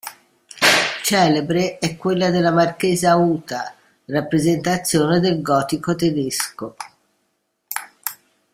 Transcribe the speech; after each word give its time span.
Celebre 1.03 1.77
è 1.77 1.95
quella 1.95 2.31
della 2.31 2.51
marchesa 2.51 3.17
Uta, 3.17 3.75
rappresentazione 4.05 5.19
del 5.19 5.43
gotico 5.43 5.93
tedesco. 5.93 6.75